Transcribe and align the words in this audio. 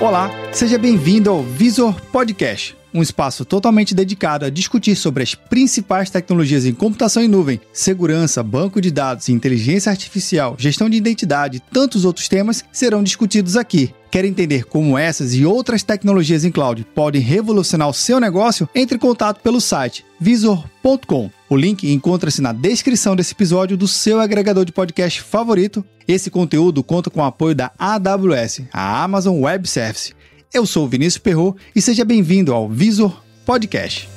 Olá, 0.00 0.30
seja 0.52 0.78
bem-vindo 0.78 1.28
ao 1.28 1.42
Visor 1.42 2.00
Podcast, 2.12 2.76
um 2.92 3.02
espaço 3.02 3.44
totalmente 3.44 3.94
dedicado 3.94 4.44
a 4.44 4.50
discutir 4.50 4.96
sobre 4.96 5.22
as 5.22 5.34
principais 5.34 6.10
tecnologias 6.10 6.64
em 6.64 6.72
computação 6.72 7.22
em 7.22 7.28
nuvem, 7.28 7.60
segurança, 7.72 8.42
banco 8.42 8.80
de 8.80 8.90
dados, 8.90 9.28
inteligência 9.28 9.90
artificial, 9.90 10.56
gestão 10.58 10.88
de 10.88 10.96
identidade 10.96 11.58
e 11.58 11.60
tantos 11.72 12.04
outros 12.04 12.28
temas 12.28 12.64
serão 12.72 13.02
discutidos 13.02 13.56
aqui. 13.56 13.92
Quer 14.10 14.24
entender 14.24 14.64
como 14.64 14.96
essas 14.96 15.34
e 15.34 15.44
outras 15.44 15.82
tecnologias 15.82 16.44
em 16.44 16.50
cloud 16.50 16.86
podem 16.94 17.20
revolucionar 17.20 17.88
o 17.88 17.94
seu 17.94 18.18
negócio? 18.18 18.68
Entre 18.74 18.96
em 18.96 18.98
contato 18.98 19.40
pelo 19.42 19.60
site 19.60 20.04
visor.com. 20.18 21.30
O 21.48 21.56
link 21.56 21.90
encontra-se 21.90 22.40
na 22.40 22.52
descrição 22.52 23.14
desse 23.14 23.32
episódio 23.32 23.76
do 23.76 23.86
seu 23.86 24.20
agregador 24.20 24.64
de 24.64 24.72
podcast 24.72 25.20
favorito. 25.22 25.84
Esse 26.06 26.30
conteúdo 26.30 26.82
conta 26.82 27.10
com 27.10 27.20
o 27.20 27.24
apoio 27.24 27.54
da 27.54 27.70
AWS, 27.78 28.62
a 28.72 29.02
Amazon 29.04 29.42
Web 29.42 29.68
Service. 29.68 30.14
Eu 30.52 30.64
sou 30.64 30.86
o 30.86 30.88
Vinícius 30.88 31.18
Perro 31.18 31.54
e 31.76 31.82
seja 31.82 32.06
bem-vindo 32.06 32.54
ao 32.54 32.70
Visor 32.70 33.22
Podcast. 33.44 34.08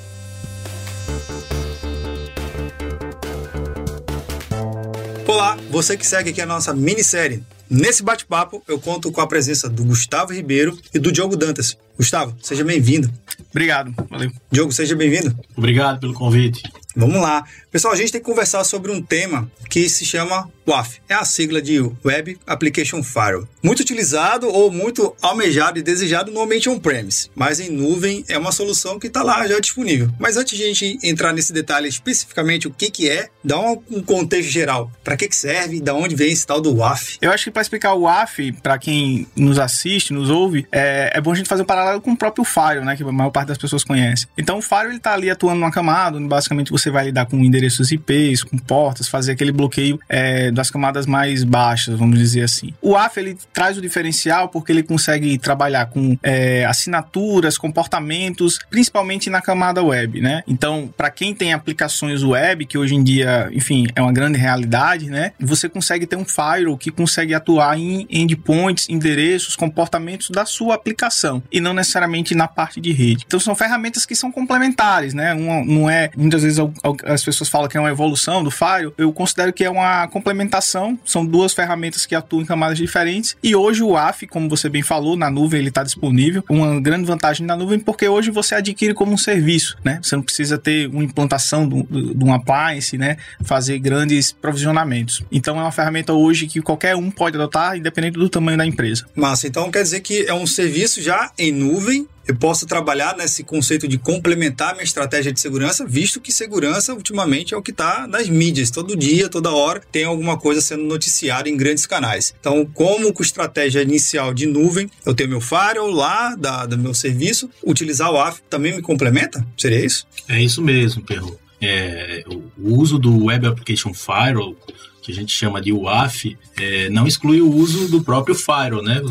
Olá, 5.28 5.58
você 5.70 5.98
que 5.98 6.08
segue 6.08 6.30
aqui 6.30 6.40
a 6.40 6.46
nossa 6.46 6.74
minissérie. 6.74 7.44
Nesse 7.70 8.02
bate-papo, 8.02 8.64
eu 8.66 8.80
conto 8.80 9.12
com 9.12 9.20
a 9.20 9.28
presença 9.28 9.70
do 9.70 9.84
Gustavo 9.84 10.34
Ribeiro 10.34 10.78
e 10.94 11.00
do 11.00 11.12
Diogo 11.12 11.36
Dantas. 11.36 11.78
Gustavo, 11.98 12.34
seja 12.42 12.64
bem-vindo. 12.64 13.12
Obrigado, 13.50 13.94
valeu. 14.10 14.32
Diogo, 14.50 14.72
seja 14.72 14.96
bem-vindo. 14.96 15.38
Obrigado 15.58 16.00
pelo 16.00 16.14
convite. 16.14 16.64
Vamos 16.96 17.22
lá. 17.22 17.44
Pessoal, 17.70 17.94
a 17.94 17.98
gente 17.98 18.12
tem 18.12 18.22
que 18.22 18.28
conversar 18.28 18.64
sobre 18.64 18.92
um 18.92 19.02
tema 19.02 19.52
que 19.70 19.90
se 19.90 20.06
chama 20.06 20.50
WAF. 20.66 21.00
É 21.08 21.14
a 21.14 21.26
sigla 21.26 21.62
de 21.62 21.80
Web 22.04 22.38
Application 22.46 23.04
Firewall. 23.04 23.48
Muito 23.64 23.80
utilizado 23.80 24.48
ou 24.48 24.72
muito 24.72 25.16
almejado 25.22 25.80
e 25.80 25.82
desejado 25.82 26.32
no 26.32 26.42
ambiente 26.42 26.70
on-premise, 26.70 27.30
mas 27.36 27.60
em 27.60 27.70
nuvem 27.70 28.24
é 28.28 28.38
uma 28.38 28.52
solução 28.52 29.00
que 29.00 29.08
está 29.08 29.24
lá 29.24 29.48
já 29.48 29.60
disponível. 29.60 30.10
Mas 30.20 30.38
antes 30.38 30.58
de 30.58 30.64
a 30.64 30.68
gente 30.68 31.00
entrar 31.04 31.34
nesse 31.34 31.54
detalhe 31.54 31.88
especificamente 31.88 32.68
o 32.68 32.72
que, 32.72 32.90
que 32.90 33.10
é, 33.10 33.30
dá 33.44 33.60
um 33.60 34.02
contexto 34.02 34.50
geral. 34.50 34.92
Para 35.04 35.18
que, 35.18 35.28
que 35.28 35.36
serve 35.36 35.82
da 35.82 35.94
onde 35.94 36.16
vem 36.16 36.32
esse 36.32 36.46
tal 36.46 36.62
do 36.62 36.76
WAF? 36.76 37.18
Eu 37.22 37.32
acho 37.32 37.46
que 37.46 37.52
para 37.52 37.62
explicar 37.62 37.94
o 37.94 38.02
WAF, 38.02 38.52
para 38.64 38.78
quem 38.78 39.28
nos 39.36 39.60
assiste, 39.60 40.14
nos 40.14 40.30
ouve, 40.30 40.68
é, 40.72 41.12
é, 41.14 41.22
bom 41.22 41.32
a 41.32 41.36
gente 41.36 41.48
fazer 41.48 41.64
um 41.64 41.66
paralelo 41.66 42.02
com 42.02 42.12
o 42.12 42.18
próprio 42.18 42.44
Firewall, 42.44 42.86
né, 42.86 42.96
que 42.96 43.04
a 43.04 43.12
maior 43.12 43.32
parte 43.32 43.50
das 43.50 43.58
pessoas 43.58 43.84
conhece. 43.84 44.28
Então 44.38 44.58
o 44.58 44.62
Firewall 44.62 44.92
está 44.92 45.14
ali 45.14 45.30
atuando 45.30 45.60
numa 45.60 45.72
camada, 45.72 46.18
onde 46.18 46.28
basicamente 46.28 46.72
você 46.72 46.90
vai 46.90 47.06
lidar 47.06 47.26
com 47.26 47.38
endereços 47.38 47.92
IPs, 47.92 48.44
com 48.44 48.58
portas, 48.58 49.08
fazer 49.08 49.32
aquele 49.34 49.52
bloqueio 49.52 50.00
é, 50.08 50.51
das 50.52 50.70
camadas 50.70 51.06
mais 51.06 51.44
baixas, 51.44 51.98
vamos 51.98 52.18
dizer 52.18 52.44
assim. 52.44 52.74
O 52.82 52.92
WAF 52.92 53.20
ele 53.20 53.38
traz 53.54 53.78
o 53.78 53.82
diferencial 53.82 54.50
porque 54.50 54.72
ele 54.72 54.84
consegue 54.84 55.38
trabalhar 55.38 55.88
com 55.88 56.18
é, 56.24 56.66
assinaturas, 56.66 57.58
comportamentos, 57.58 58.60
principalmente 58.70 59.30
na 59.30 59.42
camada 59.42 59.84
web, 59.84 60.22
né? 60.22 60.44
Então, 60.48 60.94
para 60.96 61.10
quem 61.10 61.34
tem 61.34 61.54
aplicações 61.54 62.24
web, 62.24 62.66
que 62.66 62.78
hoje 62.78 62.96
em 62.96 63.04
dia, 63.04 63.50
enfim, 63.52 63.88
é 63.96 64.02
uma 64.02 64.14
grande 64.14 64.38
realidade, 64.38 65.10
né? 65.10 65.34
Você 65.40 65.68
consegue 65.68 66.06
ter 66.06 66.16
um 66.16 66.26
firewall 66.26 66.78
que 66.78 66.92
consegue 66.92 67.34
atuar 67.34 67.78
em 67.78 68.08
endpoints, 68.10 68.90
endereços, 68.90 69.56
comportamentos 69.56 70.30
da 70.30 70.46
sua 70.46 70.76
aplicação 70.76 71.42
e 71.52 71.60
não 71.60 71.74
necessariamente 71.74 72.36
na 72.36 72.48
parte 72.48 72.80
de 72.80 72.92
rede. 72.92 73.24
Então, 73.26 73.40
são 73.40 73.56
ferramentas 73.56 74.06
que 74.06 74.16
são 74.16 74.32
complementares, 74.32 75.14
né? 75.14 75.34
Uma, 75.34 75.64
não 75.66 75.90
é 75.90 76.10
muitas 76.16 76.44
vezes 76.44 76.60
as 77.06 77.24
pessoas 77.24 77.50
falam 77.50 77.68
que 77.68 77.78
é 77.78 77.80
uma 77.80 77.90
evolução 77.90 78.44
do 78.44 78.52
Fire, 78.52 78.94
eu 78.98 79.12
considero 79.12 79.52
que 79.52 79.64
é 79.64 79.70
uma 79.70 80.08
complementação, 80.42 80.98
são 81.06 81.26
duas 81.26 81.54
ferramentas 81.54 82.06
que 82.06 82.16
atuam 82.16 82.42
em 82.42 82.46
camadas 82.46 82.78
diferentes, 82.78 83.36
e 83.44 83.56
hoje 83.56 83.84
o 83.84 83.96
AF, 83.96 84.28
como 84.28 84.50
você 84.50 84.70
bem 84.70 84.82
falou, 84.82 85.16
na 85.16 85.30
nuvem 85.30 85.60
ele 85.60 85.70
está 85.70 85.84
disponível, 85.84 86.44
uma 86.50 86.80
grande 86.80 87.06
vantagem 87.06 87.46
na 87.46 87.56
nuvem 87.56 87.80
porque 87.80 88.08
hoje 88.08 88.32
você 88.32 88.56
adquire 88.56 88.94
como 88.94 89.14
um 89.14 89.18
serviço, 89.18 89.78
né? 89.84 90.00
Você 90.02 90.16
não 90.16 90.24
precisa 90.24 90.58
ter 90.58 90.88
uma 90.88 91.04
implantação 91.04 91.68
de 91.68 92.24
um 92.24 92.34
appliance, 92.34 92.98
né? 92.98 93.18
Fazer 93.44 93.78
grandes 93.80 94.32
provisionamentos. 94.32 95.24
Então 95.32 95.58
é 95.58 95.62
uma 95.62 95.72
ferramenta 95.72 96.14
hoje 96.14 96.48
que 96.48 96.62
qualquer 96.62 96.96
um 96.96 97.12
pode 97.12 97.38
adotar, 97.38 97.78
independente 97.78 98.18
do 98.18 98.30
tamanho 98.30 98.58
da 98.58 98.66
empresa. 98.66 99.06
Massa, 99.16 99.48
então 99.48 99.70
quer 99.72 99.84
dizer 99.84 100.02
que 100.02 100.26
é 100.26 100.34
um 100.34 100.48
serviço 100.48 101.02
já 101.02 101.32
em 101.38 101.52
nuvem 101.52 102.08
eu 102.28 102.36
posso 102.36 102.66
trabalhar 102.66 103.16
nesse 103.18 103.44
conceito 103.44 103.88
de 103.88 103.98
complementar 103.98 104.74
minha 104.74 104.84
estratégia 104.84 105.32
de 105.32 105.40
segurança, 105.40 105.86
visto 105.86 106.22
que 106.22 106.32
segurança 106.32 106.94
ultimamente 106.94 107.54
é 107.54 107.58
o 107.58 107.62
que 107.62 107.72
está 107.72 108.08
nas 108.08 108.30
mídias. 108.30 108.70
Todo 108.70 108.96
dia, 108.96 109.30
toda 109.30 109.52
hora, 109.52 109.82
tem 109.92 110.04
alguma 110.04 110.38
coisa 110.38 110.62
sendo 110.62 110.84
noticiada 110.84 111.50
em 111.50 111.58
grandes 111.58 111.86
canais. 111.86 112.34
Então, 112.40 112.66
como 112.66 113.12
com 113.14 113.24
estratégia 113.24 113.82
inicial 113.82 114.34
de 114.34 114.46
nuvem, 114.46 114.90
eu 115.06 115.14
tenho 115.14 115.30
meu 115.30 115.42
firewall 115.42 115.90
lá 115.90 116.36
da, 116.36 116.66
do 116.66 116.78
meu 116.78 116.94
serviço, 116.94 117.50
utilizar 117.66 118.12
o 118.12 118.20
AF 118.20 118.42
também 118.50 118.76
me 118.76 118.82
complementa? 118.82 119.46
Seria 119.58 119.84
isso? 119.84 120.08
É 120.28 120.42
isso 120.42 120.62
mesmo, 120.62 121.04
Perro. 121.04 121.40
É, 121.62 122.24
o 122.58 122.76
uso 122.76 122.98
do 122.98 123.26
Web 123.26 123.46
Application 123.46 123.94
Firewall 123.94 124.56
que 125.02 125.12
a 125.12 125.16
gente 125.16 125.32
chama 125.32 125.62
de 125.62 125.74
UAF, 125.74 126.38
é, 126.58 126.90
não 126.90 127.08
exclui 127.08 127.42
o 127.42 127.52
uso 127.52 127.90
do 127.90 128.04
próprio 128.04 128.36
Firewall, 128.36 128.84
né? 128.84 129.02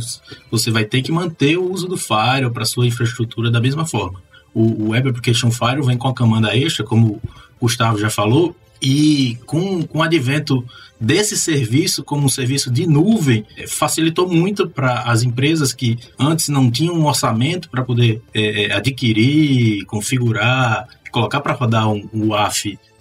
Você 0.50 0.70
vai 0.70 0.84
ter 0.84 1.02
que 1.02 1.10
manter 1.10 1.58
o 1.58 1.70
uso 1.70 1.88
do 1.88 1.96
Firewall 1.96 2.52
para 2.52 2.64
sua 2.64 2.86
infraestrutura 2.86 3.50
da 3.50 3.60
mesma 3.60 3.84
forma. 3.84 4.22
O, 4.54 4.84
o 4.84 4.88
Web 4.90 5.10
Application 5.10 5.50
Firewall 5.50 5.86
vem 5.86 5.98
com 5.98 6.08
a 6.08 6.14
comanda 6.14 6.56
extra, 6.56 6.84
como 6.84 7.08
o 7.08 7.20
Gustavo 7.60 7.98
já 7.98 8.10
falou, 8.10 8.54
e 8.80 9.36
com, 9.46 9.82
com 9.82 9.98
o 9.98 10.02
advento 10.02 10.64
desse 10.98 11.36
serviço 11.36 12.02
como 12.02 12.26
um 12.26 12.28
serviço 12.28 12.70
de 12.70 12.86
nuvem, 12.86 13.44
é, 13.56 13.66
facilitou 13.66 14.28
muito 14.28 14.68
para 14.68 15.02
as 15.02 15.22
empresas 15.22 15.72
que 15.72 15.98
antes 16.18 16.48
não 16.48 16.70
tinham 16.70 16.94
um 16.94 17.06
orçamento 17.06 17.68
para 17.68 17.82
poder 17.82 18.22
é, 18.34 18.64
é, 18.64 18.72
adquirir, 18.72 19.84
configurar, 19.86 20.86
colocar 21.10 21.40
para 21.40 21.52
rodar 21.52 21.90
um, 21.90 22.08
um 22.12 22.30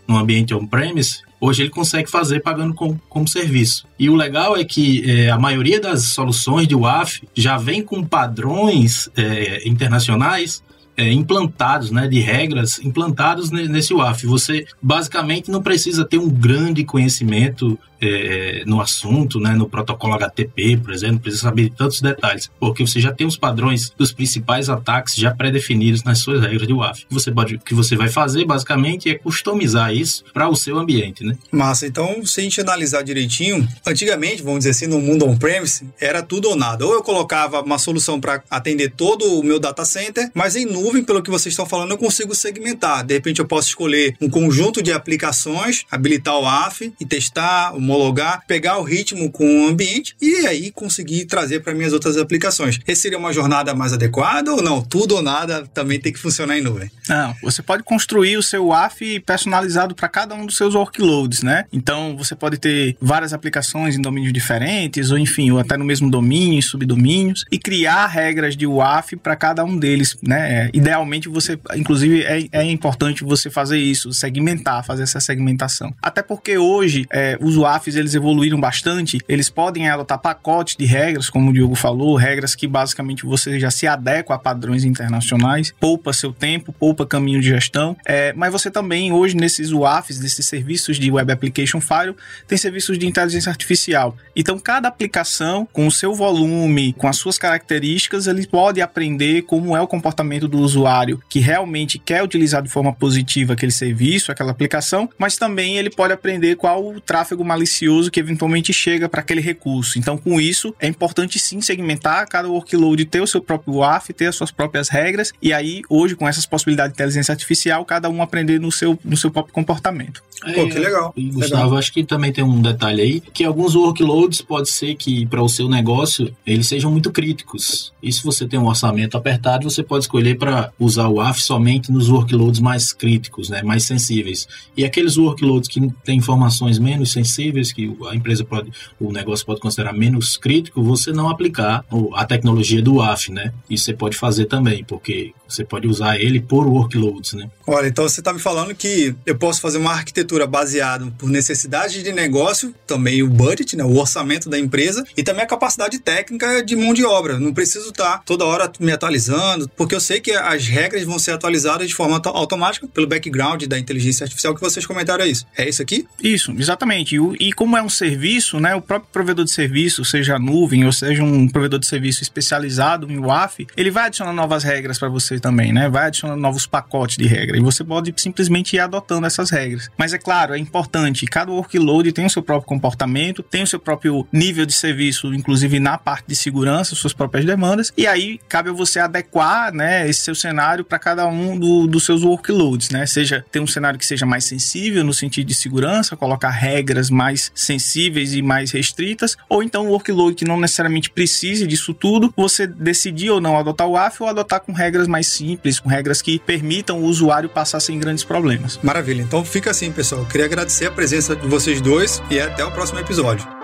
no 0.08 0.18
ambiente 0.18 0.54
on-premise, 0.54 1.22
hoje 1.40 1.64
ele 1.64 1.70
consegue 1.70 2.10
fazer 2.10 2.42
pagando 2.42 2.74
com, 2.74 2.98
como 3.10 3.28
serviço. 3.28 3.86
E 3.98 4.10
o 4.10 4.16
legal 4.16 4.58
é 4.58 4.64
que 4.64 5.10
é, 5.10 5.30
a 5.30 5.38
maioria 5.38 5.80
das 5.80 6.04
soluções 6.06 6.68
de 6.68 6.76
WAF 6.76 7.28
já 7.34 7.58
vem 7.58 7.82
com 7.82 8.04
padrões 8.04 9.10
é, 9.16 9.68
internacionais 9.68 10.64
é, 11.00 11.12
implantados, 11.14 11.92
né, 11.92 12.08
de 12.08 12.20
regras 12.20 12.80
implantados 12.80 13.52
nesse 13.52 13.94
WAF. 13.94 14.26
Você 14.28 14.66
basicamente 14.82 15.50
não 15.50 15.62
precisa 15.62 16.04
ter 16.04 16.18
um 16.18 16.30
grande 16.30 16.84
conhecimento 16.84 17.80
é, 18.02 18.64
no 18.66 18.82
assunto, 18.82 19.40
né, 19.40 19.54
no 19.54 19.70
protocolo 19.70 20.14
HTTP, 20.16 20.78
por 20.78 20.92
exemplo, 20.92 21.20
precisa 21.20 21.44
saber 21.44 21.70
de 21.70 21.76
tantos 21.76 22.02
detalhes, 22.02 22.50
porque 22.60 22.86
você 22.86 23.00
já 23.00 23.14
tem 23.14 23.28
os 23.28 23.38
padrões 23.38 23.92
dos 23.98 24.12
principais 24.12 24.70
ataques 24.70 25.16
já 25.16 25.32
pré-definidos 25.32 26.04
nas 26.04 26.20
suas 26.20 26.42
regras 26.42 26.68
de 26.68 26.74
WAF. 26.74 27.06
O 27.12 27.20
você 27.20 27.32
pode, 27.32 27.58
que 27.60 27.74
você 27.74 27.96
vai 27.96 28.10
fazer 28.10 28.46
basicamente 28.46 29.10
é 29.10 29.16
customizar 29.16 29.94
isso 29.94 30.24
para 30.34 30.48
o 30.50 30.56
seu 30.56 30.78
ambiente, 30.78 31.24
né? 31.24 31.38
Massa. 31.52 31.86
Então, 31.88 32.26
se 32.26 32.40
a 32.40 32.44
gente 32.44 32.62
analisar 32.62 33.04
direitinho, 33.04 33.68
antigamente, 33.86 34.42
vamos 34.42 34.60
dizer 34.60 34.72
assim, 34.72 34.88
no 34.88 35.00
mundo 35.00 35.26
on-premise, 35.26 35.86
era 36.00 36.22
tudo 36.22 36.50
ou 36.50 36.56
nada. 36.56 36.86
Ou 36.86 36.94
eu 36.94 37.04
colocava 37.04 37.62
uma 37.62 37.78
solução 37.78 38.20
para 38.20 38.42
atender 38.50 38.92
todo 38.92 39.40
o 39.40 39.44
meu 39.44 39.60
data 39.60 39.84
center, 39.86 40.32
mas 40.34 40.56
em 40.56 40.66
nuvem, 40.66 41.04
pelo 41.04 41.22
que 41.22 41.30
vocês 41.30 41.54
estão 41.54 41.66
falando, 41.66 41.92
eu 41.92 41.98
consigo 41.98 42.34
segmentar. 42.34 43.04
De 43.06 43.14
repente, 43.14 43.40
eu 43.40 43.46
posso 43.46 43.70
escolher 43.70 44.16
um 44.22 44.30
conjunto 44.30 44.82
de 44.82 44.92
aplicações, 44.92 45.86
habilitar 45.92 46.36
o 46.36 46.44
WAF 46.44 46.94
e 47.00 47.06
testar 47.06 47.76
o 47.76 47.82
homologar, 47.90 48.44
pegar 48.46 48.78
o 48.78 48.84
ritmo 48.84 49.32
com 49.32 49.66
o 49.66 49.68
ambiente 49.68 50.16
e 50.22 50.46
aí 50.46 50.72
conseguir 50.72 51.26
trazer 51.26 51.62
para 51.62 51.74
minhas 51.74 51.94
outras 51.94 52.18
aplicações. 52.18 52.80
Essa 52.86 53.02
seria 53.02 53.18
uma 53.18 53.34
jornada 53.34 53.74
mais 53.74 53.94
adequada 53.94 54.54
ou 54.54 54.62
não? 54.62 54.82
Tudo 54.82 55.16
ou 55.16 55.22
nada 55.22 55.68
também 55.74 56.00
tem 56.00 56.14
que 56.14 56.20
funcionar 56.20 56.58
em 56.58 56.62
nuvem. 56.62 56.92
Não, 57.08 57.36
você 57.42 57.62
pode 57.62 57.84
construir 57.84 58.38
o 58.38 58.44
seu 58.44 58.68
WAF 58.68 59.20
personalizado 59.22 59.96
para 59.96 60.08
cada 60.08 60.36
um 60.36 60.46
dos 60.46 60.58
seus 60.58 60.76
workloads, 60.76 61.42
né? 61.42 61.66
Então 61.74 62.16
você 62.16 62.36
pode 62.36 62.58
ter 62.58 62.96
várias 63.02 63.34
aplicações 63.34 63.96
em 63.96 64.02
domínios 64.02 64.32
diferentes, 64.34 65.12
ou 65.12 65.18
enfim, 65.18 65.52
ou 65.52 65.60
até 65.60 65.78
no 65.78 65.86
mesmo 65.86 66.10
domínio, 66.10 66.62
subdomínios, 66.62 67.46
e 67.52 67.58
criar 67.58 68.08
regras 68.08 68.56
de 68.56 68.68
WAF 68.68 69.16
para 69.16 69.36
cada 69.36 69.64
um 69.64 69.78
deles, 69.78 70.18
né? 70.22 70.66
É, 70.66 70.70
idealmente 70.74 71.30
você, 71.30 71.58
inclusive, 71.76 72.24
é, 72.24 72.48
é 72.52 72.64
importante 72.64 73.24
você 73.24 73.50
fazer 73.50 73.78
isso, 73.78 74.14
segmentar, 74.14 74.86
fazer 74.86 75.04
essa 75.04 75.20
segmentação. 75.20 75.94
Até 76.02 76.22
porque 76.22 76.58
hoje 76.58 77.06
é, 77.12 77.38
os 77.40 77.56
WAF 77.56 77.79
Eles 77.88 78.16
evoluíram 78.16 78.60
bastante, 78.60 79.20
eles 79.28 79.50
podem 79.50 79.90
adotar 79.90 80.20
pacotes 80.20 80.76
de 80.76 80.86
regras, 80.86 81.30
como 81.30 81.50
o 81.50 81.54
Diogo 81.54 81.76
falou, 81.76 82.16
regras 82.16 82.56
que 82.56 82.68
basicamente 82.68 83.26
você 83.26 83.60
já 83.60 83.72
se 83.72 83.88
adequa 83.88 84.36
a 84.36 84.40
padrões 84.40 84.84
internacionais, 84.84 85.74
poupa 85.80 86.14
seu 86.14 86.32
tempo, 86.32 86.72
poupa 86.72 87.06
caminho 87.06 87.42
de 87.42 87.48
gestão, 87.48 87.96
é, 88.06 88.34
mas 88.34 88.52
você 88.52 88.70
também 88.70 89.12
hoje 89.12 89.36
nesses 89.36 89.72
WAFs, 89.72 90.20
nesses 90.20 90.46
serviços 90.46 91.00
de 91.00 91.12
Web 91.12 91.32
Application 91.32 91.80
Firewall, 91.82 92.16
tem 92.48 92.58
serviços 92.58 92.98
de 92.98 93.08
inteligência 93.08 93.50
artificial. 93.50 94.16
Então 94.36 94.60
cada 94.60 94.88
aplicação 94.88 95.68
com 95.72 95.88
o 95.88 95.92
seu 95.92 96.14
volume, 96.14 96.94
com 96.94 97.08
as 97.08 97.18
suas 97.18 97.38
características, 97.38 98.28
ele 98.28 98.46
pode 98.46 98.82
aprender 98.82 99.44
como 99.44 99.76
é 99.76 99.82
o 99.82 99.88
comportamento 99.88 100.48
do 100.48 100.60
usuário 100.60 101.22
que 101.30 101.40
realmente 101.40 101.98
quer 101.98 102.24
utilizar 102.24 102.62
de 102.62 102.70
forma 102.70 102.94
positiva 102.94 103.54
aquele 103.54 103.72
serviço, 103.72 104.32
aquela 104.32 104.52
aplicação, 104.52 105.10
mas 105.18 105.38
também 105.38 105.78
ele 105.78 105.90
pode 105.90 106.14
aprender 106.14 106.56
qual 106.56 106.86
o 106.86 107.00
tráfego 107.00 107.44
malicioso 107.44 107.69
que 108.12 108.20
eventualmente 108.20 108.74
chega 108.74 109.08
para 109.08 109.22
aquele 109.22 109.42
recurso. 109.42 109.98
Então, 109.98 110.18
com 110.18 110.40
isso, 110.40 110.74
é 110.80 110.88
importante 110.88 111.40
sim 111.40 111.62
segmentar 111.62 112.28
cada 112.28 112.50
workload, 112.50 113.06
ter 113.06 113.22
o 113.22 113.28
seu 113.28 113.42
próprio 113.42 113.76
WAF, 113.76 114.14
ter 114.14 114.28
as 114.28 114.36
suas 114.36 114.52
próprias 114.52 114.90
regras, 114.90 115.32
e 115.42 115.54
aí, 115.54 115.82
hoje, 115.90 116.16
com 116.16 116.28
essas 116.28 116.46
possibilidades 116.46 116.94
de 116.94 117.02
inteligência 117.02 117.32
artificial, 117.32 117.86
cada 117.86 118.10
um 118.10 118.22
aprender 118.22 118.60
no 118.60 118.72
seu, 118.72 118.98
no 119.04 119.18
seu 119.18 119.32
próprio 119.32 119.54
comportamento. 119.54 120.22
Pô, 120.56 120.68
que 120.68 120.80
legal. 120.80 121.14
E, 121.18 121.30
Gustavo, 121.30 121.64
legal. 121.64 121.78
acho 121.78 121.92
que 121.92 122.04
também 122.04 122.32
tem 122.32 122.44
um 122.44 122.62
detalhe 122.62 123.02
aí, 123.02 123.22
que 123.22 123.44
alguns 123.44 123.76
workloads 123.76 124.42
pode 124.42 124.70
ser 124.70 124.96
que 124.96 125.26
para 125.26 125.42
o 125.42 125.50
seu 125.50 125.68
negócio 125.68 126.34
eles 126.46 126.68
sejam 126.68 126.90
muito 126.90 127.12
críticos. 127.12 127.94
E 128.02 128.12
se 128.12 128.24
você 128.24 128.48
tem 128.48 128.58
um 128.58 128.68
orçamento 128.68 129.18
apertado, 129.18 129.70
você 129.70 129.84
pode 129.84 130.06
escolher 130.06 130.38
para 130.38 130.72
usar 130.80 131.10
o 131.10 131.20
AF 131.20 131.42
somente 131.42 131.92
nos 131.92 132.10
workloads 132.10 132.62
mais 132.62 132.94
críticos, 132.94 133.50
né, 133.50 133.62
mais 133.62 133.84
sensíveis. 133.84 134.48
E 134.78 134.86
aqueles 134.86 135.18
workloads 135.18 135.68
que 135.68 135.82
têm 136.06 136.18
informações 136.18 136.80
menos 136.80 137.12
sensíveis, 137.12 137.59
que 137.74 137.92
a 138.10 138.16
empresa 138.16 138.44
pode, 138.44 138.72
o 139.00 139.12
negócio 139.12 139.46
pode 139.46 139.60
considerar 139.60 139.94
menos 139.94 140.38
crítico, 140.38 140.82
você 140.82 141.12
não 141.12 141.30
aplicar 141.30 141.86
a 142.14 142.26
tecnologia 142.26 142.82
do 142.82 143.02
AF, 143.02 143.32
né? 143.32 143.54
Isso 143.70 143.86
você 143.86 143.94
pode 143.94 144.16
fazer 144.18 144.46
também, 144.46 144.84
porque 144.84 145.34
você 145.50 145.64
pode 145.64 145.88
usar 145.88 146.20
ele 146.20 146.40
por 146.40 146.68
workloads, 146.68 147.34
né? 147.34 147.50
Olha, 147.68 147.88
então 147.88 148.08
você 148.08 148.22
está 148.22 148.32
me 148.32 148.40
falando 148.40 148.74
que 148.76 149.16
eu 149.26 149.38
posso 149.38 149.62
fazer 149.62 149.78
uma 149.78 149.92
arquitetura 149.92 150.46
baseada 150.48 151.12
por 151.18 151.30
necessidade 151.30 152.02
de 152.02 152.12
negócio, 152.12 152.74
também 152.86 153.24
o 153.24 153.28
budget, 153.28 153.76
né, 153.76 153.84
o 153.84 153.98
orçamento 153.98 154.50
da 154.50 154.60
empresa 154.60 155.04
e 155.16 155.24
também 155.24 155.44
a 155.44 155.48
capacidade 155.48 156.00
técnica 156.00 156.64
de 156.64 156.76
mão 156.76 156.94
de 156.94 157.04
obra. 157.04 157.40
Não 157.40 157.54
preciso 157.54 157.90
estar 157.90 158.24
toda 158.26 158.46
hora 158.46 158.72
me 158.80 158.92
atualizando, 158.92 159.70
porque 159.76 159.96
eu 159.96 160.00
sei 160.00 160.20
que 160.20 160.32
as 160.32 160.68
regras 160.68 161.04
vão 161.04 161.20
ser 161.20 161.32
atualizadas 161.32 161.88
de 161.88 161.96
forma 161.96 162.22
automática 162.26 162.88
pelo 162.88 163.08
background 163.08 163.64
da 163.64 163.78
inteligência 163.78 164.24
artificial 164.24 164.54
que 164.56 164.62
vocês 164.62 164.86
comentaram 164.86 165.26
isso. 165.26 165.46
É 165.58 165.68
isso 165.68 165.82
aqui? 165.82 166.08
Isso, 166.22 166.54
exatamente. 166.58 167.18
E, 167.40 167.54
como 167.54 167.78
é 167.78 167.82
um 167.82 167.90
serviço, 167.90 168.60
né, 168.60 168.76
o 168.76 168.82
próprio 168.82 169.10
provedor 169.12 169.46
de 169.46 169.52
serviço, 169.52 170.06
seja 170.06 170.36
a 170.36 170.40
nuvem 170.40 170.86
ou 170.86 170.92
seja 170.92 171.24
um 171.24 171.48
provedor 171.48 171.80
de 171.80 171.88
serviço 171.88 172.24
especializado 172.24 173.12
em 173.12 173.20
WAF, 173.20 173.68
ele 173.76 173.92
vai 173.92 174.08
adicionar 174.08 174.34
novas 174.34 174.64
regras 174.64 174.98
para 174.98 175.10
você 175.10 175.39
também, 175.40 175.74
né? 175.74 175.90
Vai 175.90 176.08
adicionar 176.08 176.36
novos 176.36 176.66
pacotes 176.66 177.18
de 177.18 177.28
regra 177.28 177.58
e 177.58 177.62
você 177.62 177.84
pode 177.84 178.14
simplesmente 178.18 178.76
ir 178.76 178.80
adotando 178.80 179.28
essas 179.28 179.50
regras. 179.50 179.90
Mas 179.98 180.14
é 180.14 180.18
claro, 180.18 180.54
é 180.54 180.58
importante, 180.58 181.26
cada 181.26 181.52
workload 181.52 182.12
tem 182.12 182.26
o 182.26 182.30
seu 182.30 182.42
próprio 182.42 182.68
comportamento, 182.68 183.44
tem 183.44 183.64
o 183.64 183.68
seu 183.68 183.80
próprio 183.80 184.28
nível 184.32 184.66
de 184.66 184.74
serviço, 184.74 185.34
inclusive 185.34 185.80
na 185.80 185.98
parte 185.98 186.28
de 186.28 186.36
segurança, 186.36 186.96
suas 186.96 187.14
próprias 187.14 187.46
demandas, 187.46 187.92
e 187.98 188.08
aí 188.08 188.40
cabe 188.48 188.70
a 188.70 188.74
você 188.74 189.00
adequar, 189.00 189.74
né, 189.74 190.08
esse 190.08 190.22
seu 190.22 190.36
cenário 190.36 190.84
para 190.84 191.00
cada 191.00 191.28
um 191.28 191.58
do, 191.58 191.88
dos 191.88 192.06
seus 192.06 192.24
workloads, 192.24 192.90
né? 192.90 193.06
Seja 193.06 193.46
ter 193.52 193.60
um 193.60 193.68
cenário 193.68 194.00
que 194.00 194.06
seja 194.06 194.26
mais 194.26 194.46
sensível 194.46 195.04
no 195.04 195.14
sentido 195.14 195.48
de 195.48 195.56
segurança, 195.56 196.16
colocar 196.16 196.50
regras 196.50 197.10
mais 197.10 197.52
sensíveis 197.54 198.34
e 198.34 198.42
mais 198.42 198.72
restritas, 198.72 199.36
ou 199.48 199.64
então 199.64 199.86
um 199.86 199.90
workload 199.90 200.36
que 200.36 200.46
não 200.46 200.60
necessariamente 200.60 201.10
precise 201.10 201.68
disso 201.68 201.94
tudo, 201.94 202.34
você 202.36 202.68
decidir 202.68 203.30
ou 203.30 203.42
não 203.42 203.58
adotar 203.58 203.88
o 203.88 203.98
AF 203.98 204.22
ou 204.24 204.30
adotar 204.30 204.60
com 204.60 204.72
regras 204.72 205.08
mais 205.08 205.28
simples, 205.30 205.80
com 205.80 205.90
regras 205.90 206.22
que 206.22 206.40
permitam 206.40 207.00
o 207.00 207.06
usuário 207.06 207.50
passar 207.50 207.80
sem 207.80 208.00
grandes 208.00 208.24
problemas. 208.24 208.80
Maravilha. 208.84 209.22
Então 209.22 209.44
fica 209.44 209.72
assim, 209.72 209.92
pessoal. 209.92 210.22
Eu 210.22 210.28
queria 210.28 210.46
agradecer 210.46 210.86
a 210.86 210.92
presença 210.92 211.36
de 211.36 211.48
vocês 211.48 211.82
dois 211.82 212.22
e 212.30 212.40
até 212.40 212.64
o 212.64 212.72
próximo 212.72 213.00
episódio. 213.00 213.59